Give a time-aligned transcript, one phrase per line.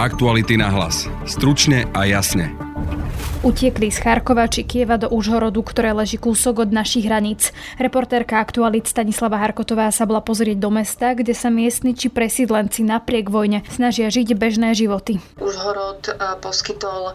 [0.00, 1.04] Aktuality na hlas.
[1.28, 2.56] Stručne a jasne.
[3.44, 7.52] Utiekli z Charkova či Kieva do Užhorodu, ktoré leží kúsok od našich hraníc.
[7.76, 13.28] Reportérka aktualit Stanislava Harkotová sa bola pozrieť do mesta, kde sa miestni či presídlenci napriek
[13.28, 15.20] vojne snažia žiť bežné životy.
[15.36, 17.14] Užhorod e, poskytol e,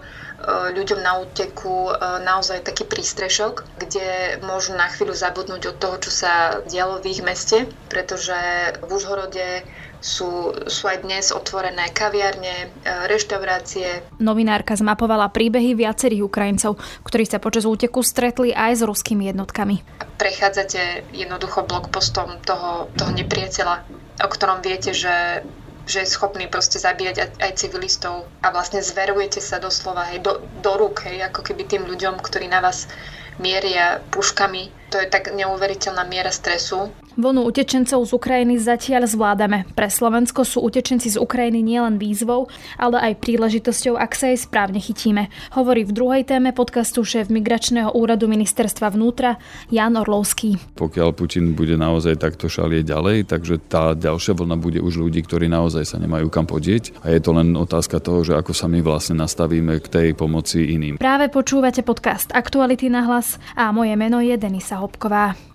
[0.78, 6.14] ľuďom na úteku e, naozaj taký prístrešok, kde môžu na chvíľu zabudnúť od toho, čo
[6.14, 8.38] sa dialo v ich meste, pretože
[8.86, 9.66] v Užhorode
[10.06, 14.06] sú, sú aj dnes otvorené kaviarne, e, reštaurácie.
[14.22, 19.82] Novinárka zmapovala príbehy viacerých Ukrajincov, ktorí sa počas úteku stretli aj s ruskými jednotkami.
[20.22, 23.76] Prechádzate jednoducho blokpostom toho, toho nepriateľa,
[24.22, 25.42] o ktorom viete, že
[25.86, 30.74] že je schopný proste zabíjať aj civilistov a vlastne zverujete sa doslova hej, do, do
[30.82, 32.90] rúk, hej, ako keby tým ľuďom, ktorí na vás
[33.38, 34.74] mieria puškami.
[34.90, 36.90] To je tak neuveriteľná miera stresu.
[37.16, 39.64] Vlnu utečencov z Ukrajiny zatiaľ zvládame.
[39.72, 44.84] Pre Slovensko sú utečenci z Ukrajiny nielen výzvou, ale aj príležitosťou, ak sa jej správne
[44.84, 45.32] chytíme.
[45.56, 49.40] Hovorí v druhej téme podcastu šéf Migračného úradu ministerstva vnútra
[49.72, 50.60] Jan Orlovský.
[50.76, 55.48] Pokiaľ Putin bude naozaj takto šalieť ďalej, takže tá ďalšia vlna bude už ľudí, ktorí
[55.48, 57.00] naozaj sa nemajú kam podieť.
[57.08, 60.68] A je to len otázka toho, že ako sa my vlastne nastavíme k tej pomoci
[60.76, 61.00] iným.
[61.00, 65.55] Práve počúvate podcast Aktuality na hlas a moje meno je Denisa Hopková.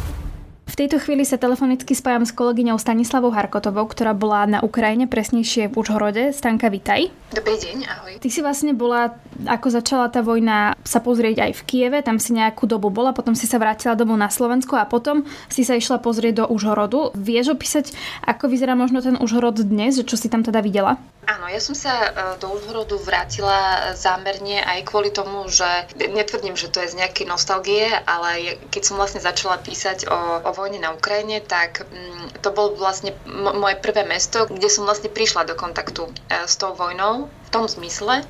[0.81, 5.77] Tejto chvíli sa telefonicky spájam s kolegyňou Stanislavou Harkotovou, ktorá bola na Ukrajine, presnejšie v
[5.77, 6.33] Užhorode.
[6.33, 7.05] Stanka, vitaj.
[7.37, 8.13] Dobrý deň, ahoj.
[8.17, 9.13] Ty si vlastne bola,
[9.45, 13.37] ako začala tá vojna, sa pozrieť aj v Kieve, tam si nejakú dobu bola, potom
[13.37, 15.21] si sa vrátila domov na Slovensko a potom
[15.53, 17.13] si sa išla pozrieť do Užhorodu.
[17.13, 17.93] Vieš opísať,
[18.25, 20.97] ako vyzerá možno ten Užhorod dnes, čo si tam teda videla?
[21.29, 22.09] Áno, ja som sa e,
[22.41, 27.87] do Užhorodu vrátila zámerne aj kvôli tomu, že netvrdím, že to je z nejakej nostalgie,
[28.09, 32.77] ale keď som vlastne začala písať o, o vojne na Ukrajine, tak mm, to bolo
[32.77, 36.11] vlastne moje prvé mesto, kde som vlastne prišla do kontaktu e,
[36.47, 38.23] s tou vojnou v tom zmysle,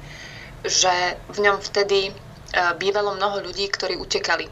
[0.64, 0.94] že
[1.30, 2.12] v ňom vtedy e,
[2.80, 4.48] bývalo mnoho ľudí, ktorí utekali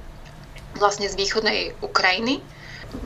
[0.78, 2.44] vlastne z východnej Ukrajiny.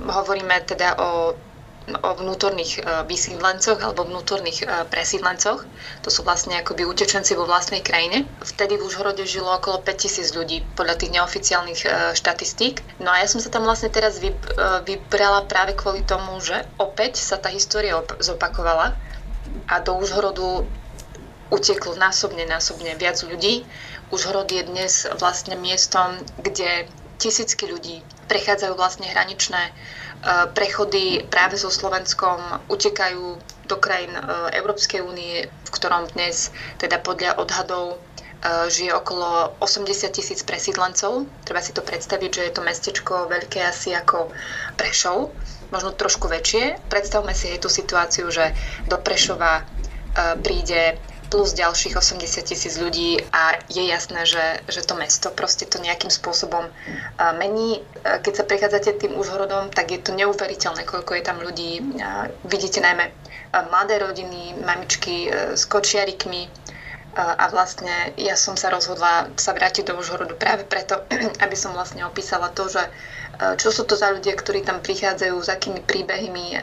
[0.04, 1.38] Hovoríme teda o
[1.84, 5.68] o vnútorných e, vysídlencoch alebo vnútorných e, presídlencoch.
[6.04, 8.24] To sú vlastne akoby utečenci vo vlastnej krajine.
[8.40, 12.80] Vtedy v Užhorode žilo okolo 5000 ľudí podľa tých neoficiálnych e, štatistík.
[13.04, 14.24] No a ja som sa tam vlastne teraz
[14.88, 18.96] vybrala práve kvôli tomu, že opäť sa tá história zopakovala
[19.68, 20.64] a do Užhorodu
[21.52, 23.68] uteklo násobne, násobne viac ľudí.
[24.10, 26.88] Užhorod je dnes vlastne miestom, kde
[27.20, 28.02] tisícky ľudí
[28.32, 29.72] prechádzajú vlastne hraničné
[30.56, 32.40] prechody práve so Slovenskom
[32.72, 33.36] utekajú
[33.68, 40.12] do krajín eh, Európskej únie, v ktorom dnes teda podľa odhadov eh, žije okolo 80
[40.12, 41.28] tisíc presídlencov.
[41.48, 44.32] Treba si to predstaviť, že je to mestečko veľké asi ako
[44.76, 45.32] Prešov,
[45.72, 46.80] možno trošku väčšie.
[46.92, 48.52] Predstavme si aj tú situáciu, že
[48.88, 49.66] do Prešova
[50.46, 51.02] príde
[51.34, 56.14] plus ďalších 80 tisíc ľudí a je jasné, že, že to mesto proste to nejakým
[56.14, 56.70] spôsobom
[57.42, 57.82] mení.
[58.06, 61.82] Keď sa prechádzate tým úžhorodom, tak je to neuveriteľné, koľko je tam ľudí.
[62.46, 63.10] Vidíte najmä
[63.50, 66.46] mladé rodiny, mamičky s kočiarikmi,
[67.14, 70.98] a vlastne ja som sa rozhodla sa vrátiť do Užhorodu práve preto,
[71.46, 72.82] aby som vlastne opísala to, že
[73.62, 76.58] čo sú to za ľudia, ktorí tam prichádzajú, s akými príbehmi,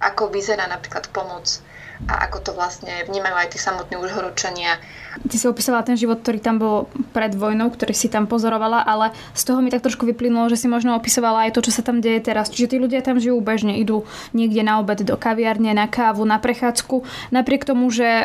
[0.00, 1.64] ako vyzerá napríklad pomoc
[2.08, 4.80] a ako to vlastne vnímajú aj tí samotní užhoročania.
[5.20, 6.76] Ty si opísala ten život, ktorý tam bol
[7.12, 10.66] pred vojnou, ktorý si tam pozorovala, ale z toho mi tak trošku vyplynulo, že si
[10.70, 12.48] možno opisovala aj to, čo sa tam deje teraz.
[12.48, 16.40] Čiže tí ľudia tam žijú bežne, idú niekde na obed do kaviarne, na kávu, na
[16.40, 18.24] prechádzku, napriek tomu, že e,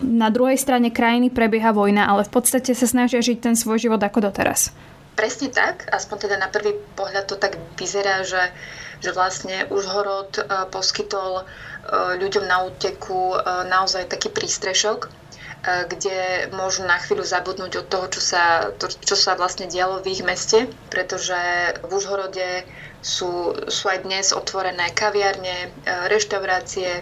[0.00, 4.00] na druhej strane krajiny prebieha vojna, ale v podstate sa snažia žiť ten svoj život
[4.00, 4.72] ako doteraz.
[5.18, 8.40] Presne tak, aspoň teda na prvý pohľad to tak vyzerá, že,
[9.04, 11.44] že vlastne Užhorod e, poskytol
[11.92, 15.08] ľuďom na úteku e, naozaj taký prístrešok, e,
[15.90, 20.14] kde môžu na chvíľu zabudnúť od toho, čo sa, to, čo sa vlastne dialo v
[20.14, 21.36] ich meste, pretože
[21.82, 22.64] v Užhorode
[23.02, 25.72] sú, sú aj dnes otvorené kaviarne,
[26.12, 27.00] reštaurácie,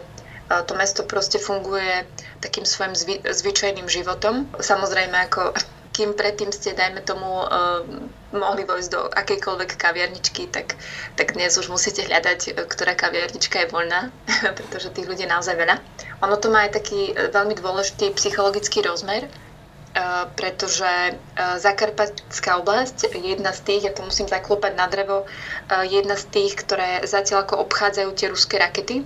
[0.49, 2.07] to mesto proste funguje
[2.41, 4.49] takým svojim zvy, zvyčajným životom.
[4.57, 5.53] Samozrejme, ako
[5.99, 7.83] kým predtým ste, dajme tomu, uh,
[8.31, 10.79] mohli vojsť do akejkoľvek kaviarničky, tak,
[11.19, 14.15] tak dnes už musíte hľadať, eh, ktorá kaviarnička je voľná,
[14.59, 15.83] pretože tých ľudí je naozaj veľa.
[16.23, 19.27] Ono to má aj taký eh, veľmi dôležitý psychologický rozmer,
[20.39, 25.27] pretože Zakarpatská oblasť je jedna z tých, ja to musím zaklopať na drevo,
[25.91, 29.03] jedna z tých, ktoré zatiaľ ako obchádzajú tie ruské rakety.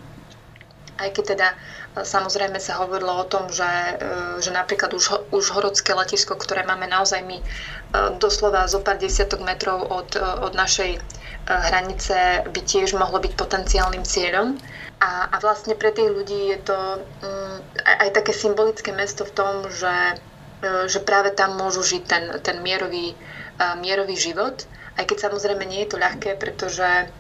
[1.01, 1.49] Aj keď teda
[1.93, 3.95] Samozrejme sa hovorilo o tom, že, e,
[4.41, 7.45] že napríklad už, už horodské letisko, ktoré máme naozaj my e,
[8.17, 10.97] doslova zo pár desiatok metrov od, e, od našej
[11.43, 14.57] hranice by tiež mohlo byť potenciálnym cieľom.
[15.05, 19.67] A, a vlastne pre tých ľudí je to um, aj, také symbolické mesto v tom,
[19.67, 20.23] že,
[20.63, 23.19] že práve tam môžu žiť ten, ten mierový,
[23.83, 24.63] mierový život.
[24.95, 27.11] Aj keď samozrejme nie je to ľahké, pretože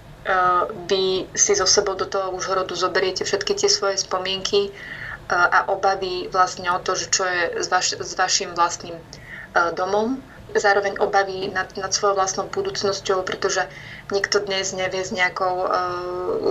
[0.86, 6.30] vy si so sebou do toho Užhorodu zoberiete všetky tie svoje spomienky uh, a obavy
[6.30, 10.22] vlastne o to, čo je s, vaš, s vašim vlastným uh, domom
[10.52, 13.64] zároveň obavy nad, nad svojou vlastnou budúcnosťou, pretože
[14.12, 15.70] nikto dnes nevie s nejakou uh,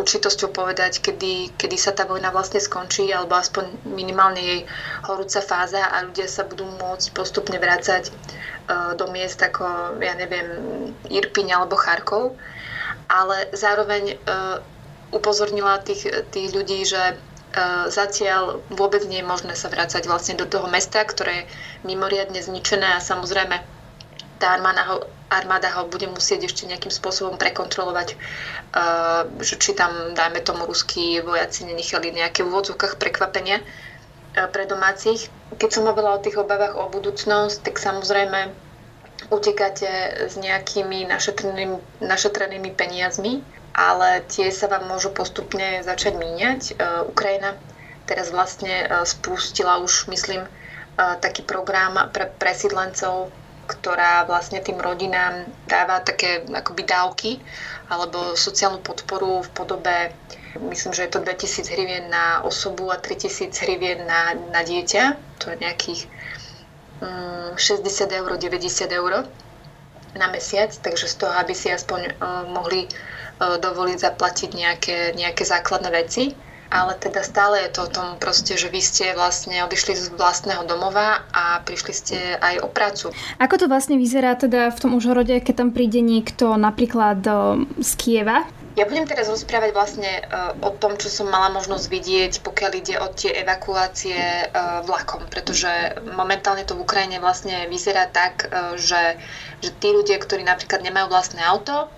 [0.02, 4.62] určitosťou povedať, kedy, kedy sa tá vojna vlastne skončí, alebo aspoň minimálne jej
[5.06, 10.50] horúca fáza a ľudia sa budú môcť postupne vrácať uh, do miest ako, ja neviem,
[11.14, 12.34] Irpiň alebo Charkov.
[13.12, 14.64] Ale zároveň uh,
[15.12, 17.20] upozornila tých, tých ľudí, že
[17.92, 21.48] zatiaľ vôbec nie je možné sa vrácať vlastne do toho mesta, ktoré je
[21.84, 23.60] mimoriadne zničené a samozrejme
[24.40, 30.16] tá armáda ho, armáda ho bude musieť ešte nejakým spôsobom prekontrolovať, uh, že či tam,
[30.16, 33.60] dajme tomu, ruskí vojaci nenechali nejaké v úvodzovkách prekvapenia
[34.32, 35.28] pre domácich.
[35.60, 38.71] Keď som hovorila o tých obavách o budúcnosť, tak samozrejme
[39.32, 39.88] utekáte
[40.28, 43.40] s nejakými našetrenými, našetrenými peniazmi,
[43.72, 46.62] ale tie sa vám môžu postupne začať míňať.
[46.76, 47.56] Uh, Ukrajina
[48.06, 53.32] teraz vlastne uh, spustila už, myslím, uh, taký program pre presídlencov
[53.62, 57.32] ktorá vlastne tým rodinám dáva také akoby dávky
[57.88, 60.12] alebo sociálnu podporu v podobe
[60.60, 65.16] myslím, že je to 2000 hrivien na osobu a 3000 hrivien na, na dieťa.
[65.40, 66.12] To je nejakých
[67.02, 69.26] 60 eur, 90 eur
[70.16, 75.44] na mesiac, takže z toho, aby si aspoň uh, mohli uh, dovoliť zaplatiť nejaké, nejaké
[75.48, 76.36] základné veci
[76.72, 80.64] ale teda stále je to o tom proste, že vy ste vlastne odišli z vlastného
[80.64, 83.12] domova a prišli ste aj o prácu.
[83.44, 87.20] Ako to vlastne vyzerá teda v tom Užhorode, keď tam príde niekto napríklad
[87.84, 88.48] z Kieva?
[88.72, 92.96] Ja budem teraz rozprávať vlastne uh, o tom, čo som mala možnosť vidieť, pokiaľ ide
[93.04, 95.68] o tie evakuácie uh, vlakom, pretože
[96.16, 99.20] momentálne to v Ukrajine vlastne vyzerá tak, uh, že,
[99.60, 101.92] že tí ľudia, ktorí napríklad nemajú vlastné auto,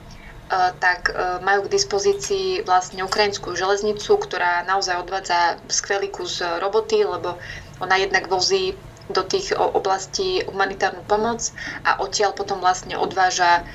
[0.54, 1.10] tak
[1.42, 7.42] majú k dispozícii vlastne ukrajinskú železnicu, ktorá naozaj odvádza skvelý kus roboty, lebo
[7.82, 8.78] ona jednak vozí
[9.12, 11.52] do tých oblastí humanitárnu pomoc
[11.84, 13.68] a odtiaľ potom vlastne odváža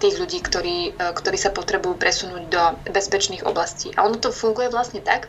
[0.00, 3.92] tých ľudí, ktorí, ktorí sa potrebujú presunúť do bezpečných oblastí.
[4.00, 5.28] A ono to funguje vlastne tak,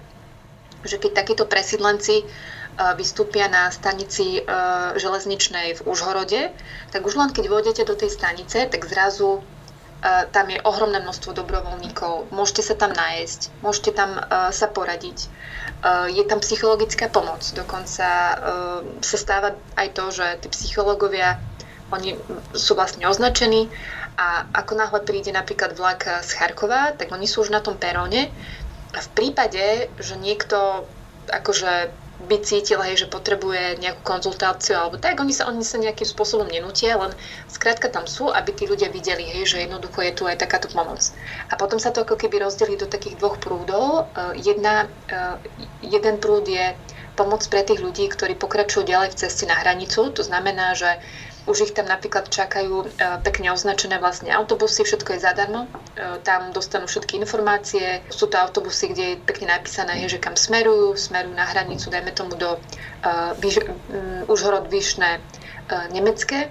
[0.88, 2.24] že keď takíto presídlenci
[2.98, 4.42] vystúpia na stanici
[4.98, 6.50] železničnej v Užhorode,
[6.90, 9.46] tak už len keď vôjdete do tej stanice, tak zrazu
[10.04, 14.20] tam je ohromné množstvo dobrovoľníkov, môžete sa tam nájsť, môžete tam
[14.52, 15.32] sa poradiť.
[16.12, 18.08] Je tam psychologická pomoc, dokonca
[19.00, 21.40] sa stáva aj to, že tí psychológovia,
[21.96, 22.20] oni
[22.52, 23.72] sú vlastne označení
[24.20, 28.28] a ako náhle príde napríklad vlak z Charkova, tak oni sú už na tom peróne.
[28.94, 30.84] A v prípade, že niekto
[31.32, 36.48] akože by cítil, že potrebuje nejakú konzultáciu alebo tak, oni sa, oni sa nejakým spôsobom
[36.48, 37.12] nenútia, len
[37.52, 41.00] skrátka tam sú, aby tí ľudia videli, hej, že jednoducho je tu aj takáto pomoc.
[41.52, 44.08] A potom sa to ako keby rozdelí do takých dvoch prúdov.
[44.16, 45.18] E, jedna, e,
[45.84, 46.74] jeden prúd je
[47.14, 50.10] pomoc pre tých ľudí, ktorí pokračujú ďalej v ceste na hranicu.
[50.10, 50.98] To znamená, že
[51.44, 52.88] už ich tam napríklad čakajú e,
[53.20, 55.68] pekne označené vlastne autobusy, všetko je zadarmo.
[55.68, 58.00] E, tam dostanú všetky informácie.
[58.08, 60.96] Sú to autobusy, kde je pekne napísané, že kam smerujú.
[60.96, 65.20] Smerujú na hranicu, dajme tomu do uh, Užhorod Vyšné
[65.92, 66.48] nemecké.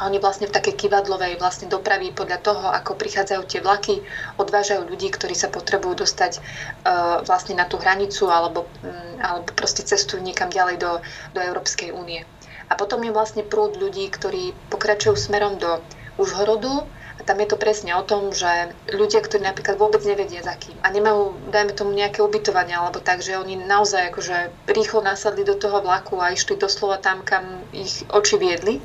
[0.00, 4.00] A oni vlastne v takej kivadlovej vlastne dopravy podľa toho, ako prichádzajú tie vlaky,
[4.40, 9.84] odvážajú ľudí, ktorí sa potrebujú dostať uh, vlastne na tú hranicu alebo, um, alebo proste
[9.84, 10.92] cestujú niekam ďalej do,
[11.36, 12.24] do Európskej únie.
[12.72, 15.84] A potom je vlastne prúd ľudí, ktorí pokračujú smerom do
[16.16, 16.88] Užhorodu
[17.20, 20.72] a tam je to presne o tom, že ľudia, ktorí napríklad vôbec nevedia za kým.
[20.80, 24.36] A nemajú, dajme tomu, nejaké ubytovanie alebo tak, že oni naozaj akože
[24.72, 28.80] rýchlo nasadli do toho vlaku a išli doslova tam, kam ich oči viedli.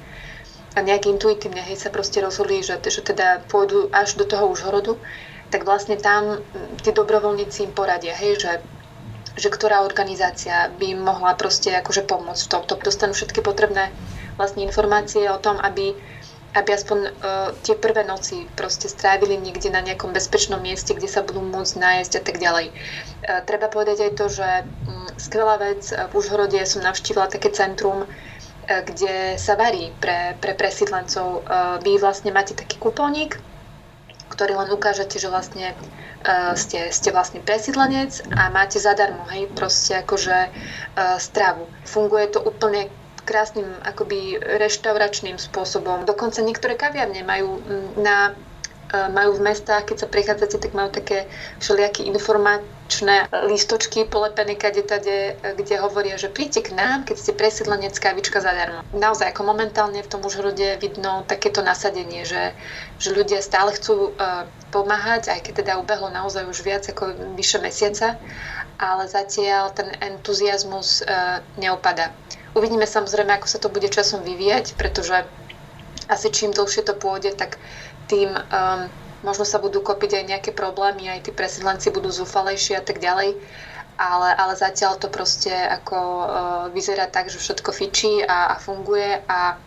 [0.75, 4.99] A nejak intuitívne hej, sa proste rozhodli, že, že teda pôjdu až do toho Užhorodu,
[5.47, 6.43] tak vlastne tam
[6.83, 8.51] tí dobrovoľníci im poradia, hej, že
[9.37, 12.73] že ktorá organizácia by mohla proste akože pomôcť v tomto.
[12.81, 13.93] Dostanú všetky potrebné
[14.35, 15.93] vlastne informácie o tom, aby,
[16.57, 17.09] aby aspoň uh,
[17.61, 22.13] tie prvé noci proste strávili niekde na nejakom bezpečnom mieste, kde sa budú môcť nájsť
[22.17, 22.67] a tak ďalej.
[22.73, 28.05] Uh, treba povedať aj to, že um, skvelá vec, v Užhorode som navštívila také centrum,
[28.05, 31.45] uh, kde sa varí pre, pre presídlencov.
[31.45, 33.37] Uh, vy vlastne máte taký kupónik,
[34.37, 39.97] ktorý len ukážete, že vlastne uh, ste, ste vlastne presídlenec a máte zadarmo, hej, proste
[39.97, 41.65] akože uh, stravu.
[41.89, 42.93] Funguje to úplne
[43.27, 46.07] krásnym akoby reštauračným spôsobom.
[46.07, 47.59] Dokonca niektoré kaviarne majú
[47.99, 48.31] na
[48.91, 51.27] majú v mestách, keď sa prichádzate, tak majú také
[51.59, 57.91] všelijaké informačné listočky polepené kade tade, kde hovoria, že príďte k nám, keď ste presídlenec
[57.99, 58.87] kávička zadarmo.
[58.95, 62.55] Naozaj, ako momentálne v tom Užhorode vidno takéto nasadenie, že,
[62.95, 67.59] že ľudia stále chcú uh, pomáhať, aj keď teda ubehlo naozaj už viac ako vyše
[67.59, 68.15] mesiaca,
[68.79, 72.15] ale zatiaľ ten entuziasmus uh, neupada.
[72.55, 75.27] Uvidíme samozrejme, ako sa to bude časom vyvíjať, pretože
[76.07, 77.59] asi čím dlhšie to pôjde, tak
[78.07, 78.81] tým um,
[79.21, 83.35] možno sa budú kopiť aj nejaké problémy, aj tí presídlenci budú zúfalejší a tak ďalej.
[83.97, 86.25] Ale, ale zatiaľ to proste ako uh,
[86.69, 89.57] vyzerá tak, že všetko fičí a, a funguje a,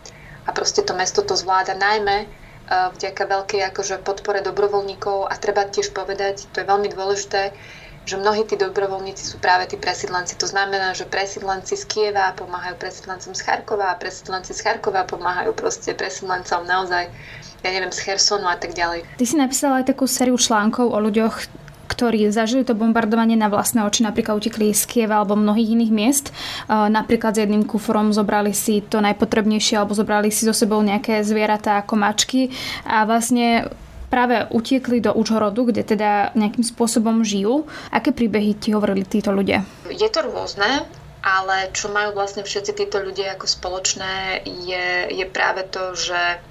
[0.46, 2.30] a proste to mesto to zvláda najmä
[2.70, 7.50] uh, vďaka veľkej akože podpore dobrovoľníkov a treba tiež povedať, to je veľmi dôležité,
[8.10, 10.34] že mnohí tí dobrovoľníci sú práve tí presídlenci.
[10.42, 15.54] To znamená, že presídlenci z Kieva pomáhajú presídlencom z Charkova a presídlenci z Charkova pomáhajú
[15.54, 17.06] proste presídlencom naozaj
[17.60, 19.04] ja neviem, z Hersonu a tak ďalej.
[19.20, 21.60] Ty si napísala aj takú sériu článkov o ľuďoch,
[21.92, 26.26] ktorí zažili to bombardovanie na vlastné oči, napríklad utekli z Kieva alebo mnohých iných miest.
[26.70, 31.84] Napríklad s jedným kuforom zobrali si to najpotrebnejšie alebo zobrali si so sebou nejaké zvieratá
[31.84, 32.48] ako mačky
[32.88, 33.68] a vlastne
[34.10, 37.70] práve utiekli do Užhorodu, kde teda nejakým spôsobom žijú.
[37.94, 39.62] Aké príbehy ti hovorili títo ľudia?
[39.86, 40.84] Je to rôzne,
[41.22, 46.42] ale čo majú vlastne všetci títo ľudia ako spoločné je, je práve to, že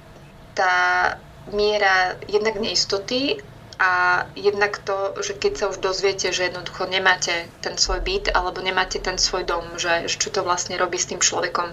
[0.55, 1.17] tá
[1.49, 3.41] miera jednak neistoty
[3.79, 8.59] a jednak to, že keď sa už dozviete, že jednoducho nemáte ten svoj byt alebo
[8.59, 11.71] nemáte ten svoj dom, že, čo to vlastne robí s tým človekom.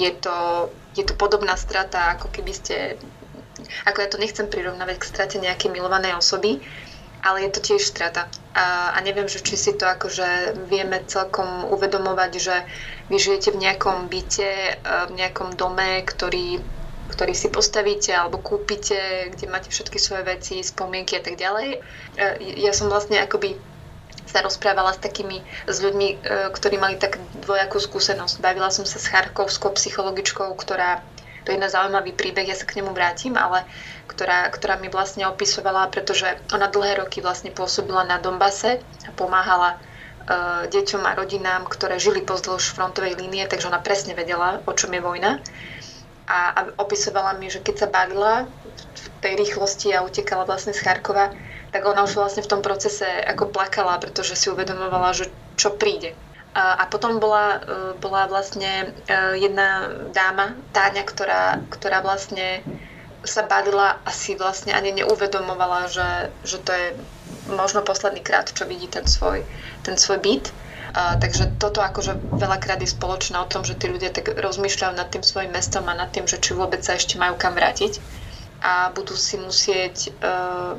[0.00, 2.96] Je to, je to podobná strata, ako keby ste,
[3.86, 6.60] ako ja to nechcem prirovnávať k strate nejakej milovanej osoby,
[7.20, 8.28] ale je to tiež strata.
[8.56, 12.56] A, a neviem, že či si to akože vieme celkom uvedomovať, že
[13.12, 16.60] vy žijete v nejakom byte, v nejakom dome, ktorý
[17.10, 21.68] ktorý si postavíte alebo kúpite, kde máte všetky svoje veci, spomienky a tak ďalej.
[21.74, 21.78] E,
[22.62, 23.58] ja som vlastne akoby
[24.30, 26.16] sa rozprávala s takými, s ľuďmi, e,
[26.54, 28.38] ktorí mali tak dvojakú skúsenosť.
[28.38, 31.02] Bavila som sa s charkovskou psychologičkou, ktorá,
[31.50, 33.66] to je jedna zaujímavý príbeh, ja sa k nemu vrátim, ale
[34.06, 39.74] ktorá, ktorá mi vlastne opisovala, pretože ona dlhé roky vlastne pôsobila na Dombase a pomáhala
[39.74, 44.94] uh, deťom a rodinám, ktoré žili pozdĺž frontovej línie, takže ona presne vedela, o čom
[44.94, 45.42] je vojna
[46.30, 48.46] a, a opisovala mi, že keď sa balila
[48.94, 51.34] v tej rýchlosti a utekala vlastne z Charkova,
[51.74, 55.26] tak ona už vlastne v tom procese ako plakala, pretože si uvedomovala, že
[55.58, 56.14] čo príde.
[56.50, 62.66] A, potom bola, e, bola vlastne e, jedna dáma, Táňa, ktorá, ktorá vlastne
[63.22, 66.10] sa balila a si vlastne ani neuvedomovala, že,
[66.42, 66.86] že to je
[67.54, 69.46] možno posledný krát, čo vidí ten svoj,
[69.86, 70.50] ten svoj byt.
[70.90, 75.06] A, takže toto akože veľakrát je spoločné o tom, že tí ľudia tak rozmýšľajú nad
[75.06, 78.02] tým svojim mestom a nad tým, že či vôbec sa ešte majú kam vrátiť.
[78.58, 80.74] A budú si musieť uh,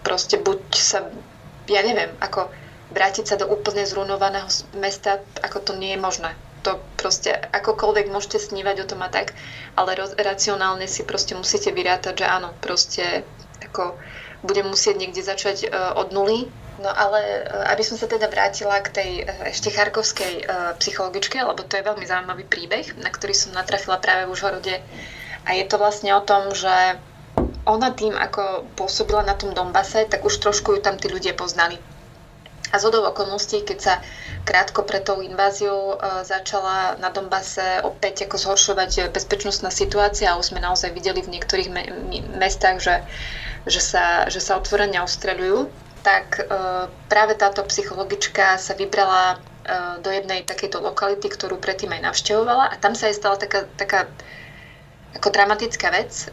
[0.00, 1.04] proste buď sa,
[1.68, 2.48] ja neviem, ako
[2.90, 4.46] vrátiť sa do úplne zrunovaného
[4.78, 6.30] mesta, ako to nie je možné.
[6.68, 9.32] To proste, akokoľvek môžete snívať o tom a tak,
[9.74, 13.24] ale roz, racionálne si proste musíte vyrátať, že áno, proste
[13.64, 13.96] ako
[14.44, 16.48] budem musieť niekde začať uh, od nuly
[16.80, 17.40] No ale e,
[17.76, 20.44] aby som sa teda vrátila k tej e, ešte charkovskej e,
[20.80, 24.80] psychologičke, lebo to je veľmi zaujímavý príbeh, na ktorý som natrafila práve v Užhorode.
[25.44, 26.96] A je to vlastne o tom, že
[27.68, 31.76] ona tým, ako pôsobila na tom Dombase, tak už trošku ju tam tí ľudia poznali.
[32.70, 33.94] A z okolností, keď sa
[34.46, 40.54] krátko pred tou inváziou e, začala na Dombase opäť ako zhoršovať bezpečnostná situácia a už
[40.54, 41.90] sme naozaj videli v niektorých me-
[42.38, 42.96] mestách, že,
[43.66, 45.66] že, sa, že sa otvorene ostreľujú,
[46.06, 46.42] tak e,
[47.10, 49.36] práve táto psychologička sa vybrala e,
[49.98, 54.06] do jednej takejto lokality, ktorú predtým aj navštevovala a tam sa jej stala taká, taká
[55.10, 56.30] ako dramatická vec,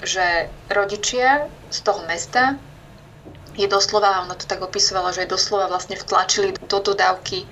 [0.00, 2.56] že rodičia z toho mesta
[3.60, 7.44] je doslova, ona to tak opisovala, že je doslova vlastne vtlačili do dodávky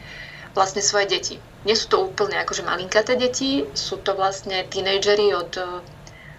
[0.56, 1.36] vlastne svoje deti.
[1.68, 5.52] Nie sú to úplne akože malinkaté deti, sú to vlastne tínejdžeri od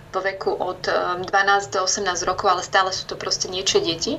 [0.10, 1.30] vo veku od 12
[1.70, 4.18] do 18 rokov, ale stále sú to proste niečie deti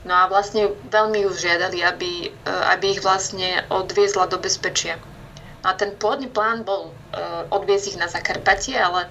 [0.00, 2.28] No a vlastne veľmi ju žiadali, aby, e,
[2.72, 4.96] aby ich vlastne odviezla do bezpečia.
[5.60, 6.92] No a ten pôvodný plán bol e,
[7.52, 9.08] odviezť ich na Zakarpatie, ale e,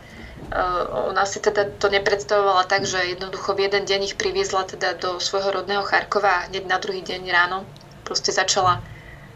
[1.11, 5.21] ona si teda to nepredstavovala tak, že jednoducho v jeden deň ich priviezla teda do
[5.21, 7.69] svojho rodného Charkova a hneď na druhý deň ráno
[8.01, 8.81] proste začala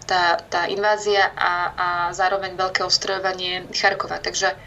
[0.09, 4.17] tá, tá invázia a, a zároveň veľké ostrojovanie Charkova.
[4.17, 4.57] Takže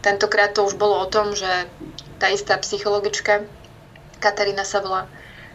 [0.00, 1.68] tentokrát to už bolo o tom, že
[2.16, 3.44] tá istá psychologička,
[4.24, 5.04] Katarína sa volá,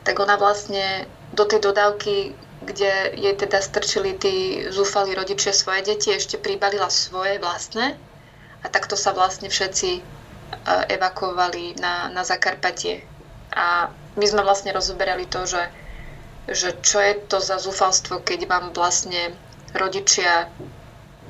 [0.05, 6.13] tak ona vlastne do tej dodávky, kde jej teda strčili tí zúfali rodičia svoje deti,
[6.13, 7.97] ešte pribalila svoje vlastné
[8.63, 10.01] a takto sa vlastne všetci e,
[10.91, 13.03] evakuovali na, na Zakarpatie.
[13.55, 13.89] A
[14.19, 15.63] my sme vlastne rozoberali to, že,
[16.49, 19.33] že čo je to za zúfalstvo, keď vám vlastne
[19.73, 20.49] rodičia,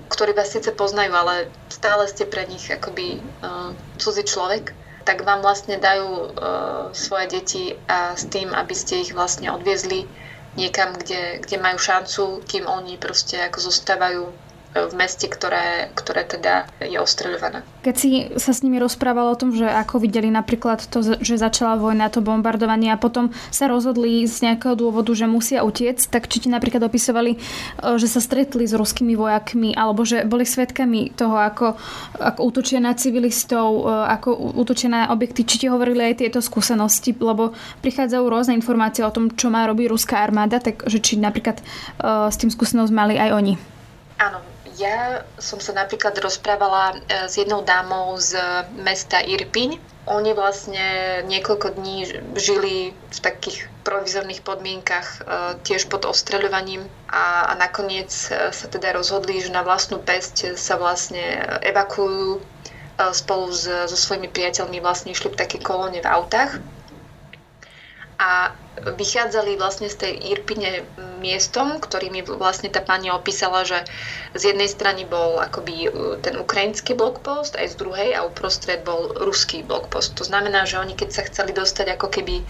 [0.09, 3.71] ktorí vás síce poznajú, ale stále ste pre nich akoby uh,
[4.01, 4.73] cudzí človek,
[5.05, 6.29] tak vám vlastne dajú uh,
[6.97, 10.09] svoje deti a s tým, aby ste ich vlastne odviezli
[10.57, 14.23] niekam, kde, kde majú šancu, kým oni proste ako zostávajú
[14.69, 17.65] v meste, ktoré, ktoré teda je ostreľované.
[17.81, 21.73] Keď si sa s nimi rozprával o tom, že ako videli napríklad to, že začala
[21.81, 26.45] vojna, to bombardovanie a potom sa rozhodli z nejakého dôvodu, že musia utiec, tak či
[26.45, 27.37] ti napríklad opisovali, e,
[27.97, 31.73] že sa stretli s ruskými vojakmi alebo že boli svetkami toho, ako,
[32.21, 37.17] ako útočia na civilistov, e, ako útočia na objekty, či ti hovorili aj tieto skúsenosti,
[37.17, 42.27] lebo prichádzajú rôzne informácie o tom, čo má robiť ruská armáda, takže či napríklad uh,
[42.27, 43.53] s tým skúsenosť mali aj oni.
[44.19, 44.43] Áno,
[44.79, 48.39] ja som sa napríklad rozprávala e, s jednou dámou z
[48.79, 49.75] mesta Irpiň.
[50.09, 52.07] Oni vlastne niekoľko dní
[52.39, 55.19] žili v takých provizorných podmienkach e,
[55.67, 60.79] tiež pod ostreľovaním a, a nakoniec e, sa teda rozhodli, že na vlastnú pesť sa
[60.79, 62.39] vlastne evakuujú
[63.15, 66.59] spolu s, so svojimi priateľmi vlastne išli v také kolóne v autách
[68.19, 68.51] a
[68.83, 70.87] vychádzali vlastne z tej Irpine
[71.19, 73.83] miestom, ktorý mi vlastne tá pani opísala, že
[74.33, 75.89] z jednej strany bol akoby e,
[76.23, 80.15] ten ukrajinský blokpost, aj z druhej a uprostred bol ruský blokpost.
[80.17, 82.41] To znamená, že oni keď sa chceli dostať ako keby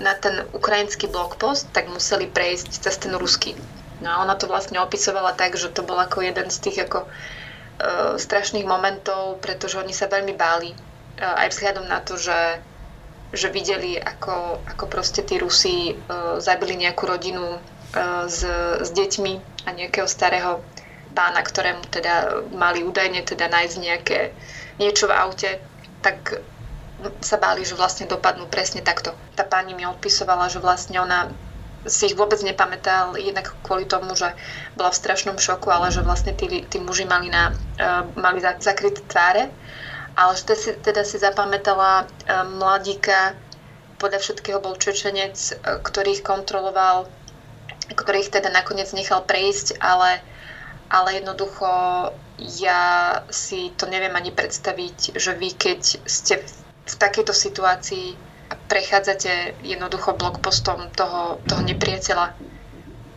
[0.00, 3.58] na ten ukrajinský blokpost, tak museli prejsť cez ten ruský.
[4.02, 7.06] No a ona to vlastne opisovala tak, že to bol ako jeden z tých ako
[7.06, 7.08] e,
[8.18, 10.74] strašných momentov, pretože oni sa veľmi báli.
[10.74, 10.76] E,
[11.22, 12.62] aj vzhľadom na to, že
[13.32, 18.44] že videli, ako, ako proste tí Rusi uh, zabili nejakú rodinu uh, s,
[18.78, 20.60] s deťmi a nejakého starého
[21.16, 24.32] pána, ktorému teda mali údajne teda nájsť nejaké
[24.80, 25.50] niečo v aute,
[26.00, 26.40] tak
[27.20, 29.12] sa báli, že vlastne dopadnú presne takto.
[29.34, 31.28] Tá pani mi odpisovala, že vlastne ona
[31.82, 34.30] si ich vôbec nepamätá, jednak kvôli tomu, že
[34.78, 37.50] bola v strašnom šoku, ale že vlastne tí, tí muži mali, na,
[37.82, 39.50] uh, mali zakryté tváre
[40.16, 43.36] ale si, teda si zapamätala uh, mladíka,
[43.96, 47.08] podľa všetkého bol Čečenec, uh, ktorý ich kontroloval,
[47.92, 50.20] ktorý ich teda nakoniec nechal prejsť, ale,
[50.88, 51.68] ale jednoducho
[52.60, 58.18] ja si to neviem ani predstaviť, že vy keď ste v, takejto situácii
[58.68, 62.34] prechádzate jednoducho blokpostom toho, toho nepriateľa,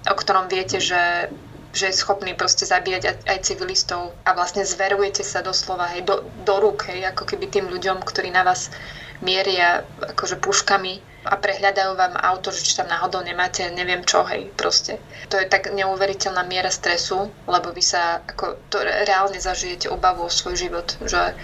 [0.06, 1.32] o ktorom viete, že
[1.76, 6.56] že je schopný proste zabíjať aj civilistov a vlastne zverujete sa doslova hej, do, do
[6.64, 8.72] rúk, hej, ako keby tým ľuďom, ktorí na vás
[9.20, 14.48] mieria akože puškami a prehľadajú vám auto, že či tam náhodou nemáte, neviem čo, hej,
[14.56, 15.02] proste.
[15.28, 20.32] To je tak neuveriteľná miera stresu, lebo vy sa ako to reálne zažijete obavu o
[20.32, 21.36] svoj život, že,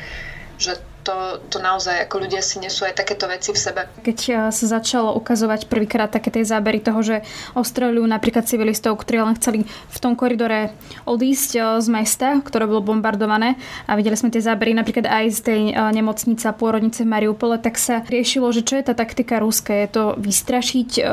[0.62, 3.82] že to, to naozaj, ako ľudia si nesú aj takéto veci v sebe.
[4.06, 7.16] Keď eh, sa začalo ukazovať prvýkrát také tie zábery toho, že
[7.58, 10.74] ostreľujú napríklad civilistov, ktorí len chceli v tom koridore
[11.10, 13.58] odísť eh, z mesta, ktoré bolo bombardované
[13.90, 17.58] a videli sme tie zábery napríklad aj z tej eh, nemocnice a pôrodnice v Mariupole,
[17.58, 19.74] tak sa riešilo, že čo je tá taktika ruska.
[19.74, 21.04] Je to vystrašiť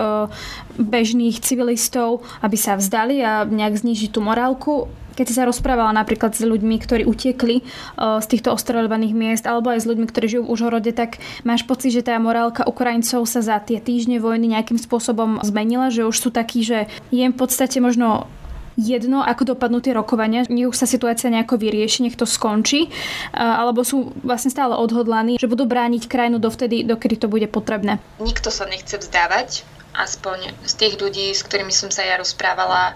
[0.79, 4.87] bežných civilistov, aby sa vzdali a nejak znižiť tú morálku
[5.19, 7.67] keď si sa rozprávala napríklad s ľuďmi, ktorí utiekli
[7.99, 11.91] z týchto ostreľovaných miest, alebo aj s ľuďmi, ktorí žijú v Užhorode, tak máš pocit,
[11.91, 16.31] že tá morálka Ukrajincov sa za tie týždne vojny nejakým spôsobom zmenila, že už sú
[16.31, 18.31] takí, že je v podstate možno
[18.79, 22.95] jedno, ako dopadnú tie rokovania, nech už sa situácia nejako vyrieši, nech to skončí,
[23.35, 27.99] alebo sú vlastne stále odhodlaní, že budú brániť krajinu dovtedy, dokedy to bude potrebné.
[28.23, 29.67] Nikto sa nechce vzdávať,
[29.99, 32.95] aspoň z tých ľudí, s ktorými som sa ja rozprávala,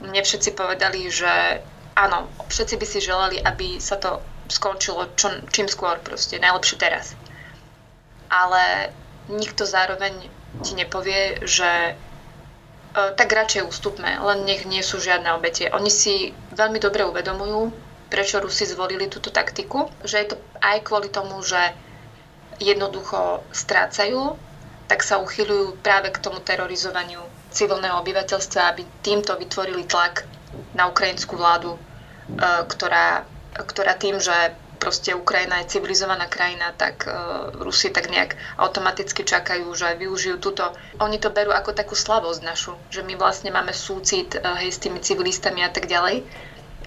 [0.00, 1.60] mne všetci povedali, že
[1.96, 7.14] áno, všetci by si želali, aby sa to skončilo čo, čím skôr proste, najlepšie teraz.
[8.30, 8.90] Ale
[9.30, 10.26] nikto zároveň
[10.66, 11.94] ti nepovie, že e,
[13.14, 15.70] tak radšej ústupme, len nech nie sú žiadne obete.
[15.70, 17.70] Oni si veľmi dobre uvedomujú,
[18.10, 21.60] prečo Rusi zvolili túto taktiku, že je to aj kvôli tomu, že
[22.58, 24.34] jednoducho strácajú,
[24.90, 30.24] tak sa uchyľujú práve k tomu terorizovaniu civilného obyvateľstva, aby týmto vytvorili tlak
[30.74, 31.78] na ukrajinskú vládu, e,
[32.66, 34.34] ktorá, ktorá tým, že
[34.80, 40.64] proste Ukrajina je civilizovaná krajina, tak uh, Rusi tak nejak automaticky čakajú, že využijú túto.
[41.04, 44.80] Oni to berú ako takú slabosť našu, že my vlastne máme súcit uh, hej, s
[44.80, 46.24] tými civilistami a tak ďalej.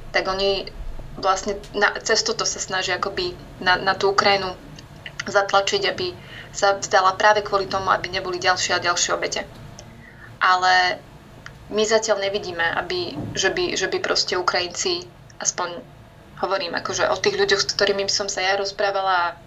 [0.10, 0.74] Tak oni
[1.22, 4.58] vlastne na, cez toto sa snažia akoby na, na tú Ukrajinu
[5.30, 6.18] zatlačiť, aby
[6.50, 9.46] sa vzdala práve kvôli tomu, aby neboli ďalšie a ďalšie obete
[10.44, 11.00] ale
[11.72, 15.08] my zatiaľ nevidíme, aby, že, by, že by proste Ukrajinci,
[15.40, 15.80] aspoň
[16.44, 19.40] hovorím akože o tých ľuďoch, s ktorými som sa ja rozprávala,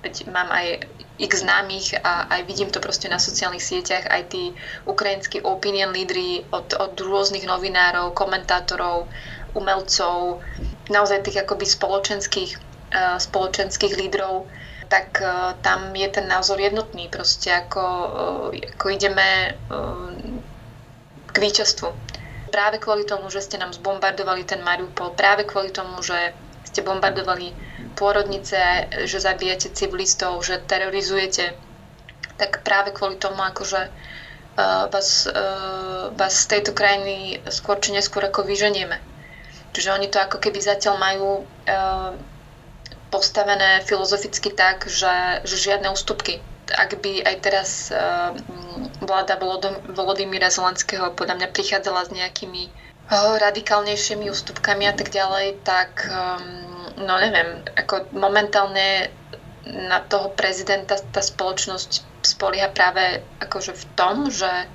[0.00, 4.54] veď mám aj x známych a aj vidím to proste na sociálnych sieťach, aj tí
[4.86, 9.10] ukrajinskí opinion lídry od, od rôznych novinárov, komentátorov,
[9.58, 10.40] umelcov,
[10.88, 12.52] naozaj tých akoby spoločenských,
[12.94, 14.46] uh, spoločenských lídrov,
[14.86, 17.84] tak uh, tam je ten názor jednotný, proste ako,
[18.54, 19.58] uh, ako ideme
[21.28, 21.88] k víťazstvu.
[22.48, 26.32] Práve kvôli tomu, že ste nám zbombardovali ten Mariupol, práve kvôli tomu, že
[26.64, 27.52] ste bombardovali
[27.96, 31.52] pôrodnice, že zabijete civilistov, že terorizujete,
[32.40, 33.90] tak práve kvôli tomu akože
[34.90, 38.98] vás, uh, vás z tejto krajiny skôr či neskôr ako vyženieme.
[39.70, 42.10] Čiže oni to ako keby zatiaľ majú uh,
[43.14, 46.42] postavené filozoficky tak, že, že žiadne ústupky.
[46.74, 48.36] Ak by aj teraz uh,
[49.00, 49.40] vláda
[49.92, 56.68] Volodymyra Zelenského podľa mňa prichádzala s nejakými uh, radikálnejšími ústupkami a tak ďalej, tak um,
[56.98, 59.12] no neviem, ako momentálne
[59.68, 64.66] na toho prezidenta tá spoločnosť spolieha práve akože v tom, že,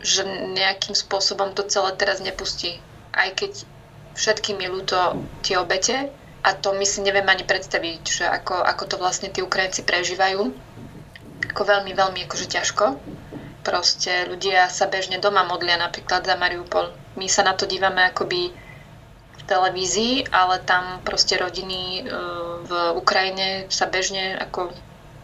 [0.00, 0.24] že
[0.56, 2.80] nejakým spôsobom to celé teraz nepustí.
[3.12, 3.68] Aj keď
[4.16, 4.98] všetkým je ľúto
[5.44, 9.44] tie obete a to my si neviem ani predstaviť, že ako, ako to vlastne tí
[9.44, 10.50] Ukrajinci prežívajú.
[11.50, 12.84] Ako veľmi, veľmi akože ťažko.
[13.60, 16.94] Proste ľudia sa bežne doma modlia napríklad za Mariupol.
[17.18, 18.54] My sa na to dívame akoby
[19.50, 22.02] televízii, ale tam proste rodiny e,
[22.62, 24.70] v Ukrajine sa bežne ako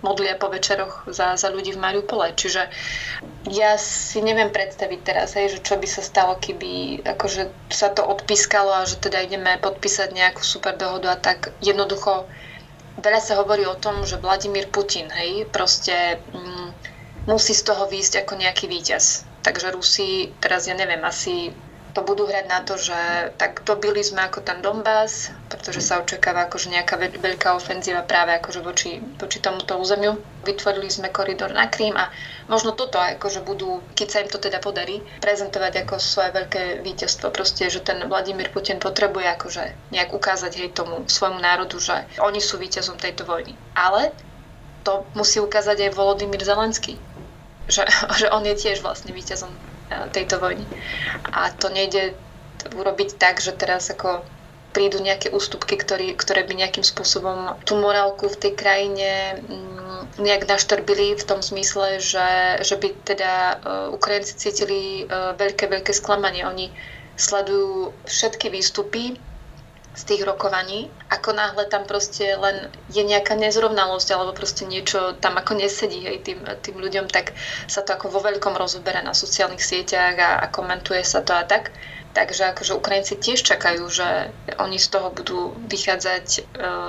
[0.02, 2.34] modlia po večeroch za, za ľudí v Mariupole.
[2.34, 2.68] Čiže
[3.48, 8.02] ja si neviem predstaviť teraz, hej, že čo by sa stalo, keby akože sa to
[8.04, 12.26] odpískalo a že teda ideme podpísať nejakú super dohodu a tak jednoducho
[13.00, 16.68] veľa sa hovorí o tom, že Vladimír Putin, hej, proste mm,
[17.28, 19.28] musí z toho výjsť ako nejaký víťaz.
[19.44, 21.54] Takže Rusi, teraz ja neviem, asi
[21.96, 26.44] to budú hrať na to, že tak dobili sme ako ten Donbass, pretože sa očakáva
[26.44, 30.20] akože nejaká veľká ofenzíva práve akože voči, voči tomuto územiu.
[30.44, 32.12] Vytvorili sme koridor na Krím a
[32.52, 37.32] možno toto akože budú, keď sa im to teda podarí, prezentovať ako svoje veľké víťazstvo.
[37.32, 42.44] Proste, že ten Vladimír Putin potrebuje akože nejak ukázať hej tomu svojmu národu, že oni
[42.44, 43.56] sú víťazom tejto vojny.
[43.72, 44.12] Ale
[44.84, 47.00] to musí ukázať aj Volodymyr Zelenský,
[47.72, 47.88] že,
[48.20, 49.75] že on je tiež vlastne víťazom
[50.10, 50.66] tejto vojny.
[51.30, 52.14] A to nejde
[52.74, 54.26] urobiť tak, že teraz ako
[54.76, 60.44] prídu nejaké ústupky, ktorý, ktoré by nejakým spôsobom tú morálku v tej krajine mm, nejak
[60.44, 66.44] naštrbili v tom zmysle, že, že by teda uh, Ukrajinci cítili uh, veľké, veľké sklamanie.
[66.44, 66.68] Oni
[67.16, 69.16] sledujú všetky výstupy
[69.96, 70.92] z tých rokovaní.
[71.08, 76.20] Ako náhle tam proste len je nejaká nezrovnalosť alebo proste niečo tam ako nesedí hej,
[76.20, 77.32] tým, tým ľuďom, tak
[77.64, 81.48] sa to ako vo veľkom rozobere na sociálnych sieťach a, a komentuje sa to a
[81.48, 81.72] tak.
[82.12, 86.40] Takže akože Ukrajinci tiež čakajú, že oni z toho budú vychádzať e,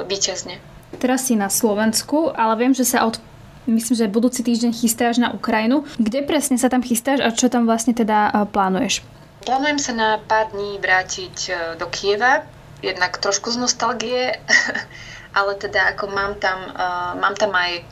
[0.08, 0.56] víťazne.
[1.04, 3.20] Teraz si na Slovensku, ale viem, že sa od
[3.68, 5.84] myslím, že budúci týždeň chystáš na Ukrajinu.
[6.00, 9.04] Kde presne sa tam chystáš a čo tam vlastne teda e, plánuješ?
[9.44, 12.48] Plánujem sa na pár dní vrátiť e, do Kieva,
[12.82, 14.38] jednak trošku z nostalgie,
[15.38, 17.84] ale teda ako mám tam, uh, mám tam aj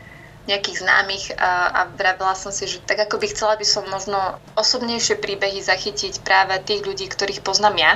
[0.45, 4.37] nejakých známych a, a vravila som si, že tak ako by chcela by som možno
[4.53, 7.93] osobnejšie príbehy zachytiť práve tých ľudí, ktorých poznám ja,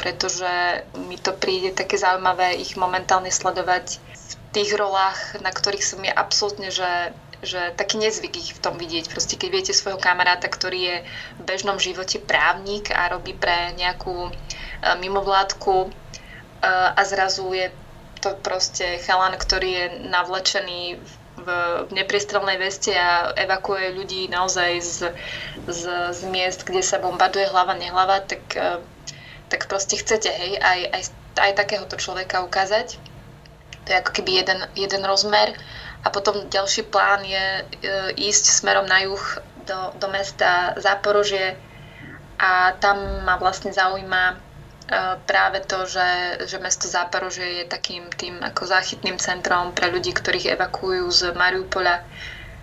[0.00, 0.48] pretože
[0.96, 6.16] mi to príde také zaujímavé ich momentálne sledovať v tých rolách, na ktorých som ja
[6.16, 9.08] absolútne, že že taký nezvyk ich v tom vidieť.
[9.08, 10.96] Proste keď viete svojho kamaráta, ktorý je
[11.40, 14.30] v bežnom živote právnik a robí pre nejakú e,
[15.00, 15.88] mimovládku
[16.62, 17.68] a zrazu je
[18.20, 21.00] to proste chalan, ktorý je navlečený
[21.40, 21.48] v,
[21.88, 24.96] v nepriestrelnej veste a evakuuje ľudí naozaj z,
[25.64, 28.76] z, z miest, kde sa bombarduje hlava, nehlava, tak, e,
[29.48, 31.02] tak proste chcete, hej, aj, aj,
[31.40, 33.00] aj takéhoto človeka ukázať.
[33.88, 35.56] To je ako keby jeden, jeden rozmer.
[36.04, 37.62] A potom ďalší plán je e,
[38.20, 39.24] ísť smerom na juh
[39.64, 41.56] do, do mesta Záporožie
[42.40, 44.49] a tam ma vlastne zaujíma
[45.26, 50.58] práve to, že, že mesto Záporože je takým tým ako záchytným centrom pre ľudí, ktorých
[50.58, 52.02] evakuujú z Mariupola.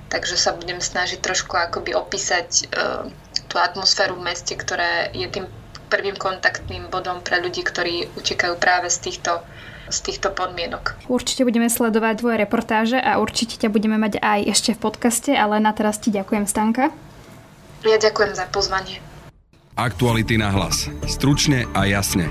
[0.08, 3.04] Takže sa budem snažiť trošku akoby opísať uh,
[3.52, 5.46] tú atmosféru v meste, ktoré je tým
[5.92, 9.44] prvým kontaktným bodom pre ľudí, ktorí utekajú práve z týchto
[9.88, 11.00] z týchto podmienok.
[11.08, 15.64] Určite budeme sledovať tvoje reportáže a určite ťa budeme mať aj ešte v podcaste, ale
[15.64, 16.92] na teraz ti ďakujem, Stanka.
[17.88, 19.00] Ja ďakujem za pozvanie.
[19.78, 20.90] Aktuality na hlas.
[21.06, 22.26] Stručne a jasne.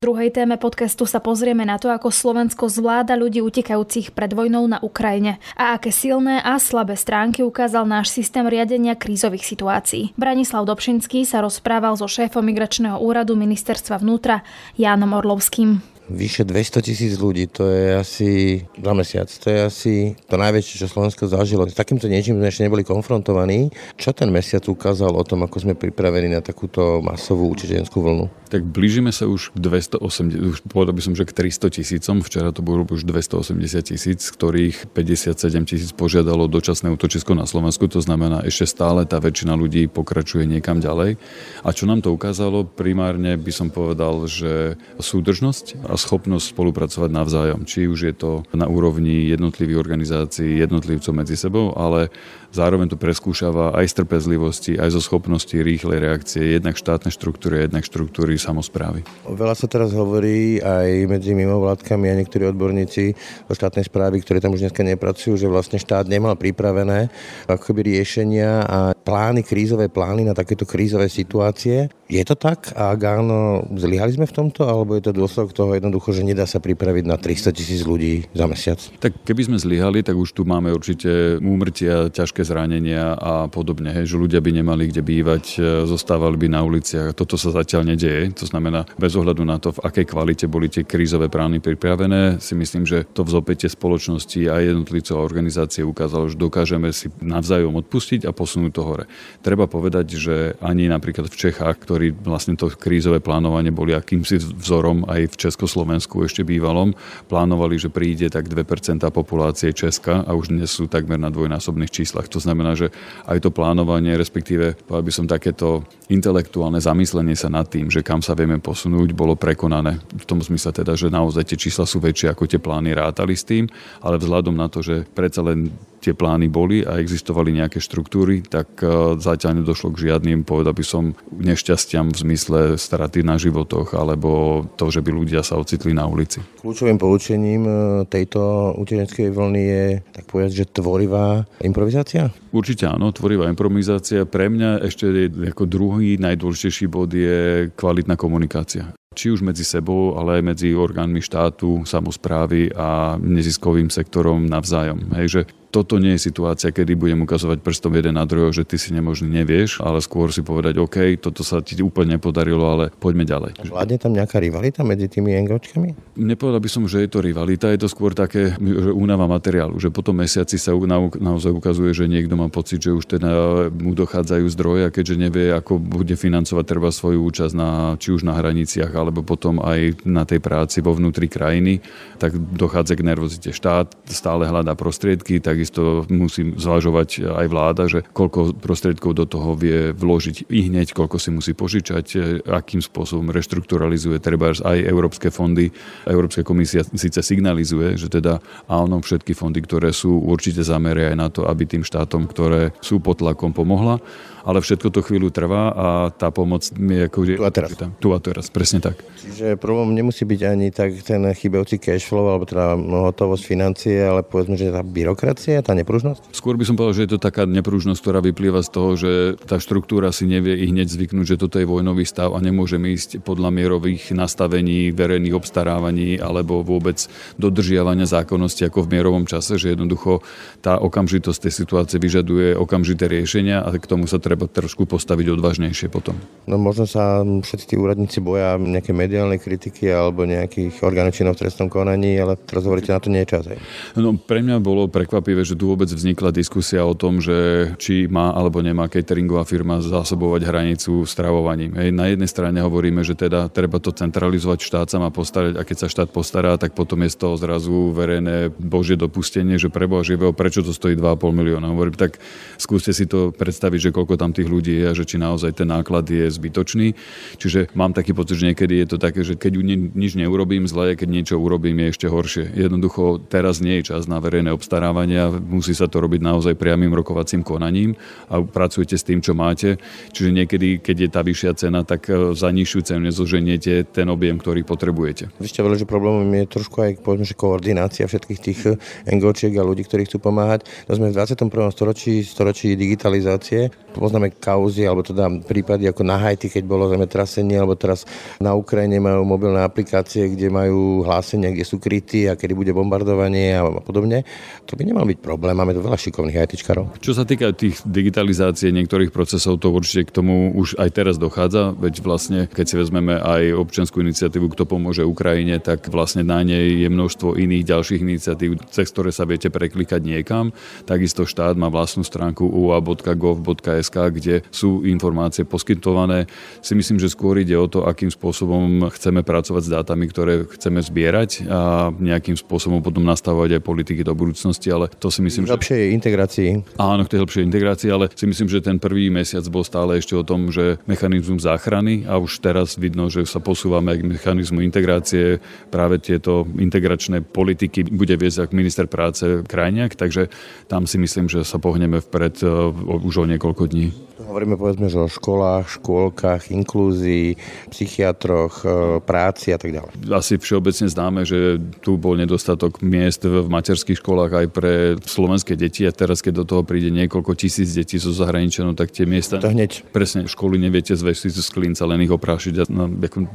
[0.00, 4.64] V druhej téme podcastu sa pozrieme na to, ako Slovensko zvláda ľudí utekajúcich pred vojnou
[4.64, 10.16] na Ukrajine a aké silné a slabé stránky ukázal náš systém riadenia krízových situácií.
[10.16, 14.40] Branislav Dobšinský sa rozprával so šéfom migračného úradu ministerstva vnútra
[14.80, 15.99] Jánom Orlovským.
[16.10, 18.30] Vyše 200 tisíc ľudí, to je asi
[18.74, 19.94] za mesiac, to je asi
[20.26, 21.70] to najväčšie, čo Slovensko zažilo.
[21.70, 23.70] S takýmto niečím sme ešte neboli konfrontovaní.
[23.94, 28.39] Čo ten mesiac ukázal o tom, ako sme pripravení na takúto masovú utečenskú vlnu?
[28.50, 30.02] Tak blížime sa už k 280,
[30.42, 32.18] už povedal by som, že k 300 tisícom.
[32.18, 33.46] Včera to bolo už 280
[33.94, 35.38] tisíc, ktorých 57
[35.70, 37.86] tisíc požiadalo dočasné útočisko na Slovensku.
[37.86, 41.14] To znamená, ešte stále tá väčšina ľudí pokračuje niekam ďalej.
[41.62, 42.66] A čo nám to ukázalo?
[42.66, 47.62] Primárne by som povedal, že súdržnosť a schopnosť spolupracovať navzájom.
[47.62, 52.10] Či už je to na úrovni jednotlivých organizácií, jednotlivcov medzi sebou, ale
[52.50, 57.86] zároveň to preskúšava aj z trpezlivosti, aj zo schopnosti rýchlej reakcie jednak štátne štruktúry, jednak
[57.86, 59.06] štruktúry samozprávy.
[59.26, 63.14] Veľa sa teraz hovorí aj medzi mimovládkami a niektorí odborníci
[63.46, 67.10] do štátnej správy, ktorí tam už dneska nepracujú, že vlastne štát nemal pripravené
[67.46, 71.90] akoby riešenia a plány, krízové plány na takéto krízové situácie.
[72.10, 72.74] Je to tak?
[72.74, 76.42] A ak áno, zlyhali sme v tomto, alebo je to dôsledok toho jednoducho, že nedá
[76.42, 78.82] sa pripraviť na 300 tisíc ľudí za mesiac?
[78.98, 83.92] Tak keby sme zlyhali, tak už tu máme určite úmrtia, ťažké zranenia a podobne.
[83.92, 87.12] Hej, že ľudia by nemali kde bývať, e, zostávali by na uliciach.
[87.12, 88.32] Toto sa zatiaľ nedieje.
[88.40, 92.56] To znamená, bez ohľadu na to, v akej kvalite boli tie krízové plány pripravené, si
[92.56, 98.24] myslím, že to vzopätie spoločnosti a jednotlivcov a organizácie ukázalo, že dokážeme si navzájom odpustiť
[98.24, 99.04] a posunúť to hore.
[99.44, 105.04] Treba povedať, že ani napríklad v Čechách, ktorí vlastne to krízové plánovanie boli akýmsi vzorom
[105.10, 106.94] aj v Československu ešte bývalom,
[107.26, 112.29] plánovali, že príde tak 2% populácie Česka a už dnes sú takmer na dvojnásobných číslach.
[112.30, 112.94] To znamená, že
[113.26, 118.38] aj to plánovanie, respektíve by som takéto intelektuálne zamyslenie sa nad tým, že kam sa
[118.38, 119.98] vieme posunúť, bolo prekonané.
[120.14, 123.42] V tom zmysle teda, že naozaj tie čísla sú väčšie, ako tie plány rátali s
[123.42, 123.66] tým,
[124.00, 128.80] ale vzhľadom na to, že predsa len tie plány boli a existovali nejaké štruktúry, tak
[128.80, 134.64] e, zatiaľ nedošlo k žiadnym, povedal by som, nešťastiam v zmysle straty na životoch alebo
[134.80, 136.40] to, že by ľudia sa ocitli na ulici.
[136.64, 137.74] Kľúčovým poučením e,
[138.08, 139.84] tejto utečenskej vlny je,
[140.16, 142.32] tak povedať, že tvorivá improvizácia?
[142.50, 144.24] Určite áno, tvorivá improvizácia.
[144.24, 145.06] Pre mňa ešte
[145.52, 151.18] ako druhý najdôležitejší bod je kvalitná komunikácia či už medzi sebou, ale aj medzi orgánmi
[151.18, 155.10] štátu, samozprávy a neziskovým sektorom navzájom.
[155.18, 158.74] Hej, že toto nie je situácia, kedy budem ukazovať prstom jeden na druhého, že ty
[158.74, 163.22] si nemožný nevieš, ale skôr si povedať, OK, toto sa ti úplne nepodarilo, ale poďme
[163.22, 163.70] ďalej.
[163.70, 166.18] Vládne tam nejaká rivalita medzi tými NGOčkami?
[166.18, 169.94] Nepovedal by som, že je to rivalita, je to skôr také, že únava materiálu, že
[169.94, 173.30] potom mesiaci sa naozaj ukazuje, že niekto má pocit, že už teda
[173.70, 178.26] mu dochádzajú zdroje a keďže nevie, ako bude financovať treba svoju účasť na, či už
[178.26, 181.78] na hraniciach, alebo potom aj na tej práci vo vnútri krajiny,
[182.18, 183.54] tak dochádza k nervozite.
[183.54, 189.52] Štát stále hľadá prostriedky, tak takisto musí zvažovať aj vláda, že koľko prostriedkov do toho
[189.52, 192.16] vie vložiť i hneď, koľko si musí požičať,
[192.48, 195.68] akým spôsobom reštrukturalizuje treba aj európske fondy.
[196.08, 198.40] Európska komisia síce signalizuje, že teda
[198.72, 203.04] áno, všetky fondy, ktoré sú určite zameria aj na to, aby tým štátom, ktoré sú
[203.04, 204.00] pod tlakom, pomohla
[204.44, 207.18] ale všetko to chvíľu trvá a tá pomoc je ako...
[207.36, 207.70] Tu a teraz.
[207.76, 208.96] Tu a teraz, presne tak.
[209.20, 214.24] Čiže problém nemusí byť ani tak ten chybajúci cash flow, alebo teda hotovosť financie, ale
[214.24, 216.30] povedzme, že tá byrokracia, tá nepružnosť?
[216.30, 219.58] Skôr by som povedal, že je to taká nepružnosť, ktorá vyplýva z toho, že tá
[219.58, 223.50] štruktúra si nevie i hneď zvyknúť, že toto je vojnový stav a nemôžeme ísť podľa
[223.50, 227.02] mierových nastavení, verejných obstarávaní alebo vôbec
[227.36, 230.22] dodržiavania zákonnosti ako v mierovom čase, že jednoducho
[230.62, 235.88] tá okamžitosť tej situácie vyžaduje okamžité riešenia a k tomu sa treba trošku postaviť odvážnejšie
[235.90, 236.14] potom.
[236.46, 241.68] No možno sa všetci tí úradníci boja nejaké mediálnej kritiky alebo nejakých orgánov v trestnom
[241.72, 243.44] konaní, ale teraz hovoríte, na to nie je čas.
[243.48, 243.58] Hej.
[243.96, 248.32] No, pre mňa bolo prekvapivé, že tu vôbec vznikla diskusia o tom, že či má
[248.34, 251.74] alebo nemá cateringová firma zásobovať hranicu stravovaním.
[251.76, 255.64] Hej, na jednej strane hovoríme, že teda treba to centralizovať, štát sa má postarať a
[255.64, 260.04] keď sa štát postará, tak potom je z toho zrazu verejné božie dopustenie, že preboha
[260.04, 261.72] živého, prečo to stojí 2,5 milióna.
[261.72, 262.20] Hovorím, tak
[262.60, 265.70] skúste si to predstaviť, že koľko tam tých ľudí je a že či naozaj ten
[265.70, 266.92] náklad je zbytočný.
[267.40, 269.62] Čiže mám taký pocit, že niekedy je to také, že keď
[269.94, 272.44] nič neurobím zle, keď niečo urobím, je ešte horšie.
[272.58, 277.46] Jednoducho teraz nie je čas na verejné obstarávania, musí sa to robiť naozaj priamým rokovacím
[277.46, 277.94] konaním
[278.26, 279.78] a pracujete s tým, čo máte.
[280.10, 284.36] Čiže niekedy, keď je tá vyššia cena, tak e, za nižšiu cenu nezoženiete ten objem,
[284.40, 285.30] ktorý potrebujete.
[285.38, 288.70] Vy ste že problémom je trošku aj povedzme, že koordinácia všetkých tých e,
[289.06, 290.66] NGOčiek a ľudí, ktorí chcú pomáhať.
[290.90, 291.46] No sme v 21.
[291.70, 297.74] storočí, storočí digitalizácie poznáme kauzy, alebo teda prípady ako na Haiti, keď bolo zemetrasenie, alebo
[297.74, 298.06] teraz
[298.38, 303.58] na Ukrajine majú mobilné aplikácie, kde majú hlásenia, kde sú krytí a kedy bude bombardovanie
[303.58, 304.22] a podobne.
[304.70, 305.52] To by nemal byť problém.
[305.52, 306.98] Máme tu veľa šikovných ITčkarov.
[306.98, 311.76] Čo sa týka tých digitalizácie niektorých procesov, to určite k tomu už aj teraz dochádza,
[311.76, 316.80] veď vlastne, keď si vezmeme aj občianskú iniciatívu, kto pomôže Ukrajine, tak vlastne na nej
[316.80, 320.56] je množstvo iných ďalších iniciatív, cez ktoré sa viete preklikať niekam.
[320.88, 326.24] Takisto štát má vlastnú stránku ua.gov.sk, kde sú informácie poskytované.
[326.64, 330.80] Si myslím, že skôr ide o to, akým spôsobom chceme pracovať s dátami, ktoré chceme
[330.80, 335.56] zbierať a nejakým spôsobom potom nastavovať aj politiky do budúcnosti, ale to si myslím, že...
[335.56, 336.48] Lepšej integrácii.
[336.76, 340.12] Áno, k tej lepšej integrácii, ale si myslím, že ten prvý mesiac bol stále ešte
[340.12, 345.40] o tom, že mechanizmus záchrany a už teraz vidno, že sa posúvame k mechanizmu integrácie.
[345.72, 350.28] Práve tieto integračné politiky bude viesť ako minister práce Krajniak, takže
[350.68, 352.68] tam si myslím, že sa pohneme vpred uh,
[353.00, 354.10] už o niekoľko dní.
[354.30, 357.34] Hovoríme povedzme, že o školách, škôlkach, inklúzii,
[357.72, 358.68] psychiatroch, e,
[359.02, 359.90] práci a tak ďalej.
[360.12, 365.86] Asi všeobecne známe, že tu bol nedostatok miest v materských školách aj pre slovenské deti
[365.86, 369.38] a teraz, keď do toho príde niekoľko tisíc detí zo zahraničia, no tak tie miesta...
[369.38, 369.86] To hneď.
[369.94, 372.90] Presne, školy neviete zvesiť z klinca, len ich oprášiť a no,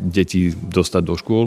[0.10, 1.46] deti dostať do škôl.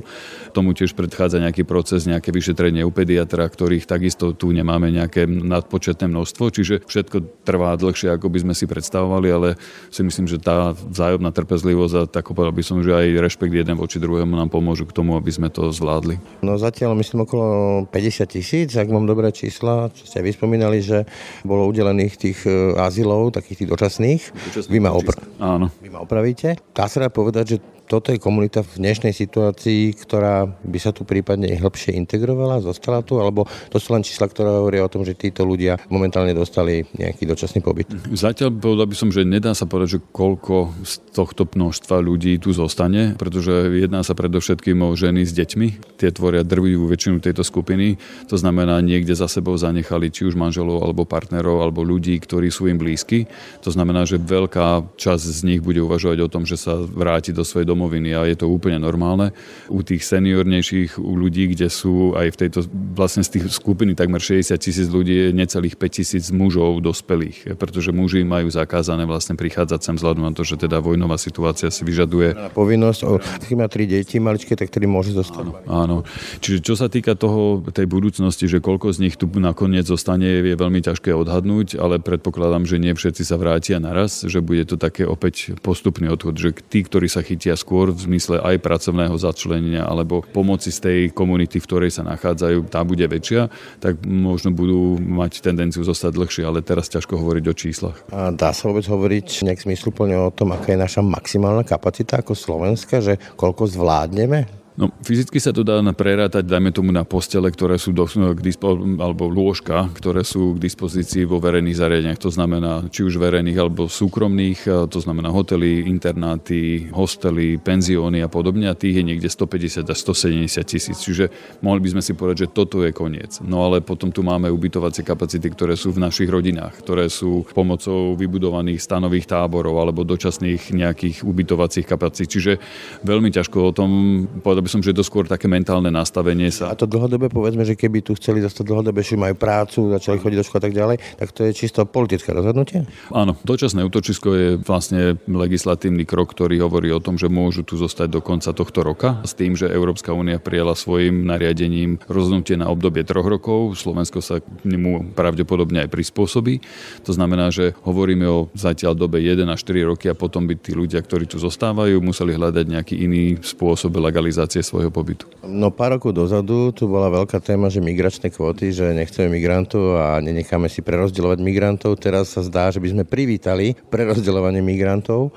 [0.57, 6.09] Tomu tiež predchádza nejaký proces, nejaké vyšetrenie u pediatra, ktorých takisto tu nemáme nejaké nadpočetné
[6.09, 9.49] množstvo, čiže všetko trvá dlhšie, ako by sme si predstavovali, ale
[9.91, 13.75] si myslím, že tá vzájomná trpezlivosť a tak povedal by som, že aj rešpekt jeden
[13.75, 16.21] voči druhému nám pomôžu k tomu, aby sme to zvládli.
[16.45, 17.47] No zatiaľ myslím okolo
[17.91, 21.03] 50 tisíc, ak mám dobré čísla, čo ste vyspomínali, že
[21.43, 24.23] bolo udelených tých e, azylov, takých tých dočasných.
[24.55, 25.69] dočasných Vy ma, opr- Áno.
[25.83, 26.55] Vy ma opravíte.
[26.71, 31.09] Dá sa dá povedať, že toto je komunita v dnešnej situácii, ktorá by sa tu
[31.09, 35.17] prípadne hĺbšie integrovala, zostala tu, alebo to sú len čísla, ktoré hovoria o tom, že
[35.17, 37.89] títo ľudia momentálne dostali nejaký dočasný pobyt?
[38.13, 42.53] Zatiaľ povedal by som, že nedá sa povedať, že koľko z tohto množstva ľudí tu
[42.53, 45.97] zostane, pretože jedná sa predovšetkým o ženy s deťmi.
[45.97, 47.97] Tie tvoria drvivú väčšinu tejto skupiny.
[48.29, 52.69] To znamená, niekde za sebou zanechali či už manželov, alebo partnerov, alebo ľudí, ktorí sú
[52.69, 53.25] im blízki.
[53.65, 57.41] To znamená, že veľká časť z nich bude uvažovať o tom, že sa vráti do
[57.41, 59.31] svojej domoviny a je to úplne normálne.
[59.71, 62.59] U tých seniornejších u ľudí, kde sú aj v tejto,
[62.97, 67.95] vlastne z tých skupiny takmer 60 tisíc ľudí je necelých 5 tisíc mužov dospelých, pretože
[67.95, 72.57] muži majú zakázané vlastne prichádzať sem vzhľadom na to, že teda vojnová situácia si vyžaduje.
[72.57, 73.21] Povinnosť, o,
[73.59, 75.45] má tri deti maličké, tak tedy môže zostať.
[75.45, 75.97] Áno, áno.
[76.41, 80.57] Čiže čo sa týka toho, tej budúcnosti, že koľko z nich tu nakoniec zostane, je
[80.57, 85.05] veľmi ťažké odhadnúť, ale predpokladám, že nie všetci sa vrátia naraz, že bude to také
[85.05, 90.25] opäť postupný odchod, že tí, ktorí sa chytia skôr v zmysle aj pracovného začlenenia alebo
[90.25, 95.45] pomoci z tej komunity, v ktorej sa nachádzajú, tá bude väčšia, tak možno budú mať
[95.45, 97.97] tendenciu zostať dlhšie, ale teraz ťažko hovoriť o číslach.
[98.11, 102.33] A dá sa vôbec hovoriť nejak zmysluplne o tom, aká je naša maximálna kapacita ako
[102.33, 104.58] Slovenska, že koľko zvládneme?
[104.79, 108.79] No, fyzicky sa to dá prerátať, dajme tomu na postele, ktoré sú do, k dispo,
[108.79, 112.23] alebo lôžka, ktoré sú k dispozícii vo verejných zariadeniach.
[112.23, 118.71] To znamená, či už verejných alebo súkromných, to znamená hotely, internáty, hostely, penzióny a podobne.
[118.71, 121.03] A tých je niekde 150 až 170 tisíc.
[121.03, 121.27] Čiže
[121.59, 123.43] mohli by sme si povedať, že toto je koniec.
[123.43, 128.15] No ale potom tu máme ubytovacie kapacity, ktoré sú v našich rodinách, ktoré sú pomocou
[128.15, 132.31] vybudovaných stanových táborov alebo dočasných nejakých ubytovacích kapacít.
[132.31, 132.63] Čiže
[133.03, 133.91] veľmi ťažko o tom
[134.39, 136.69] povedať by som, že to skôr také mentálne nastavenie sa.
[136.69, 140.37] A to dlhodobé, povedzme, že keby tu chceli dostať dlhodobé, že majú prácu, začali chodiť
[140.37, 142.85] do školy a tak ďalej, tak to je čisto politické rozhodnutie?
[143.09, 148.13] Áno, dočasné útočisko je vlastne legislatívny krok, ktorý hovorí o tom, že môžu tu zostať
[148.13, 153.09] do konca tohto roka s tým, že Európska únia prijala svojim nariadením rozhodnutie na obdobie
[153.09, 153.73] troch rokov.
[153.81, 156.61] Slovensko sa k nemu pravdepodobne aj prispôsobí.
[157.09, 160.77] To znamená, že hovoríme o zatiaľ dobe 1 až 4 roky a potom by tí
[160.77, 165.25] ľudia, ktorí tu zostávajú, museli hľadať nejaký iný spôsob legalizácie lokácie svojho pobytu?
[165.47, 170.19] No pár rokov dozadu tu bola veľká téma, že migračné kvóty, že nechceme migrantov a
[170.19, 171.95] nenecháme si prerozdeľovať migrantov.
[172.03, 175.31] Teraz sa zdá, že by sme privítali prerozdeľovanie migrantov.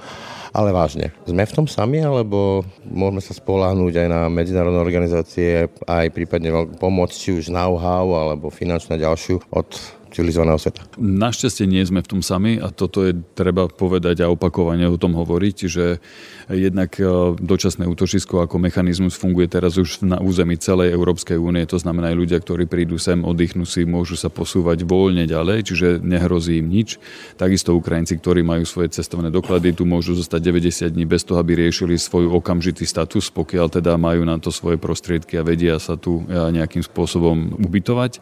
[0.51, 6.11] Ale vážne, sme v tom sami, alebo môžeme sa spoláhnuť aj na medzinárodné organizácie, aj
[6.11, 9.71] prípadne pomoc, či už know-how, alebo finančnú ďalšiu od
[10.11, 10.83] civilizovaného sveta.
[10.99, 15.15] Našťastie nie sme v tom sami a toto je treba povedať a opakovane o tom
[15.15, 16.03] hovoriť, že
[16.51, 17.07] jednak e,
[17.39, 22.19] dočasné útočisko ako mechanizmus funguje teraz už na území celej Európskej únie, to znamená aj
[22.19, 26.99] ľudia, ktorí prídu sem, oddychnú si, môžu sa posúvať voľne ďalej, čiže nehrozí im nič.
[27.39, 31.55] Takisto Ukrajinci, ktorí majú svoje cestovné doklady, tu môžu zostať 90 dní bez toho, aby
[31.55, 36.27] riešili svoj okamžitý status, pokiaľ teda majú na to svoje prostriedky a vedia sa tu
[36.27, 38.19] e, nejakým spôsobom ubytovať.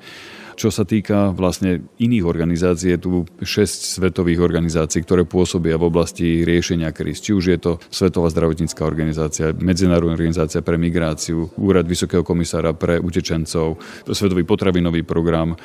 [0.60, 6.44] Čo sa týka vlastne iných organizácií, je tu 6 svetových organizácií, ktoré pôsobia v oblasti
[6.44, 7.24] riešenia kríz.
[7.24, 13.00] Či už je to Svetová zdravotnícká organizácia, Medzinárodná organizácia pre migráciu, Úrad Vysokého komisára pre
[13.00, 13.80] utečencov,
[14.12, 15.56] Svetový potravinový program,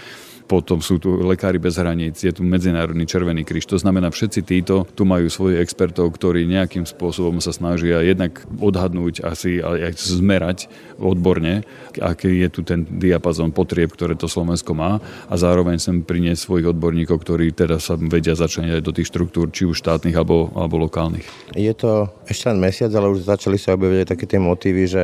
[0.45, 3.65] potom sú tu lekári bez hraníc, je tu Medzinárodný Červený kríž.
[3.73, 9.25] To znamená, všetci títo tu majú svojich expertov, ktorí nejakým spôsobom sa snažia jednak odhadnúť
[9.25, 10.69] asi aj zmerať
[11.01, 11.65] odborne,
[11.97, 16.71] aký je tu ten diapazon potrieb, ktoré to Slovensko má a zároveň sem priniesť svojich
[16.77, 20.77] odborníkov, ktorí teda sa vedia začať aj do tých štruktúr, či už štátnych alebo, alebo
[20.85, 21.25] lokálnych.
[21.57, 25.03] Je to ešte len mesiac, ale už začali sa objaviť také tie motívy, že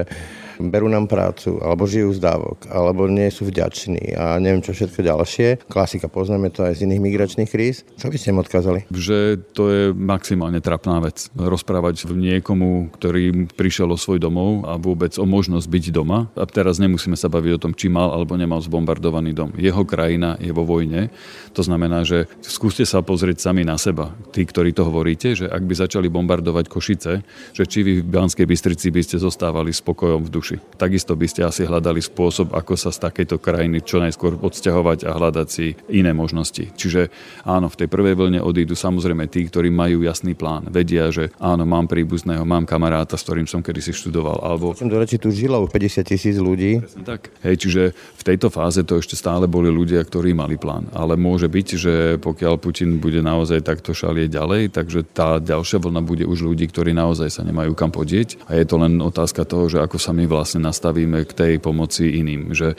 [0.69, 5.01] berú nám prácu, alebo žijú z dávok, alebo nie sú vďační a neviem čo všetko
[5.01, 5.49] ďalšie.
[5.67, 7.89] Klasika, poznáme to aj z iných migračných kríz.
[7.97, 8.81] Čo by ste im odkázali?
[8.93, 9.19] Že
[9.57, 11.33] to je maximálne trapná vec.
[11.33, 16.29] Rozprávať niekomu, ktorý prišiel o svoj domov a vôbec o možnosť byť doma.
[16.37, 19.51] A teraz nemusíme sa baviť o tom, či mal alebo nemal zbombardovaný dom.
[19.57, 21.09] Jeho krajina je vo vojne.
[21.55, 24.11] To znamená, že skúste sa pozrieť sami na seba.
[24.35, 27.13] Tí, ktorí to hovoríte, že ak by začali bombardovať Košice,
[27.55, 30.79] že či vy v Banskej Bystrici by ste zostávali spokojom v duši duši.
[30.81, 35.11] Takisto by ste asi hľadali spôsob, ako sa z takejto krajiny čo najskôr odsťahovať a
[35.15, 36.73] hľadať si iné možnosti.
[36.75, 37.13] Čiže
[37.45, 40.67] áno, v tej prvej vlne odídu samozrejme tí, ktorí majú jasný plán.
[40.73, 44.41] Vedia, že áno, mám príbuzného, mám kamaráta, s ktorým som kedysi študoval.
[44.41, 44.73] Alebo...
[44.75, 46.81] Som do reči tu žilo 50 tisíc ľudí.
[47.05, 47.29] tak.
[47.45, 50.89] Hej, čiže v tejto fáze to ešte stále boli ľudia, ktorí mali plán.
[50.97, 51.95] Ale môže byť, že
[52.25, 56.97] pokiaľ Putin bude naozaj takto šalieť ďalej, takže tá ďalšia vlna bude už ľudí, ktorí
[56.97, 58.49] naozaj sa nemajú kam podieť.
[58.49, 61.53] A je to len otázka toho, že ako sa my vlastne vlastne nastavíme k tej
[61.61, 62.57] pomoci iným.
[62.57, 62.73] Že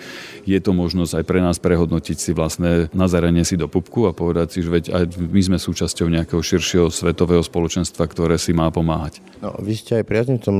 [0.50, 4.58] je to možnosť aj pre nás prehodnotiť si vlastné nazeranie si do pupku a povedať
[4.58, 9.22] si, že veď aj my sme súčasťou nejakého širšieho svetového spoločenstva, ktoré si má pomáhať.
[9.46, 10.56] No, vy ste aj priaznivcom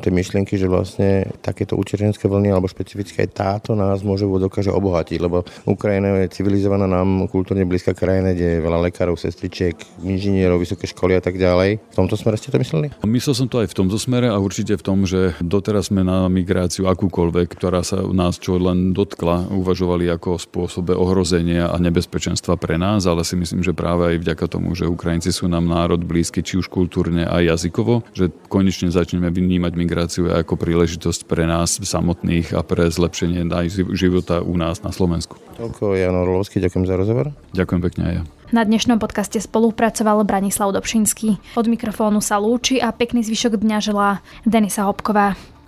[0.00, 5.18] tej myšlienky, že vlastne takéto učerenské vlny alebo špecifické aj táto nás môže dokáže obohatiť,
[5.20, 10.88] lebo Ukrajina je civilizovaná nám kultúrne blízka krajina, kde je veľa lekárov, sestričiek, inžinierov, vysoké
[10.88, 11.82] školy a tak ďalej.
[11.82, 12.88] V tomto smere ste to mysleli?
[13.04, 16.30] Myslel som to aj v tomto smere a určite v tom, že doteraz sme na
[16.38, 22.54] migráciu akúkoľvek, ktorá sa u nás čo len dotkla, uvažovali ako spôsobe ohrozenia a nebezpečenstva
[22.54, 26.00] pre nás, ale si myslím, že práve aj vďaka tomu, že Ukrajinci sú nám národ
[26.00, 31.82] blízky, či už kultúrne a jazykovo, že konečne začneme vnímať migráciu ako príležitosť pre nás
[31.82, 33.66] samotných a pre zlepšenie aj
[33.96, 35.40] života u nás na Slovensku.
[35.58, 37.34] Toľko Jan Orlovský, ďakujem za rozhovor.
[37.50, 38.24] Ďakujem pekne aj ja.
[38.48, 41.36] Na dnešnom podcaste spolupracoval Branislav Dobšinský.
[41.52, 45.36] Od mikrofónu sa lúči a pekný zvyšok dňa želá Denisa Hopková.